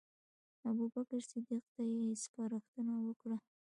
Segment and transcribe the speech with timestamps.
[0.67, 3.37] ابوبکر صدیق ته یې سپارښتنه وکړه.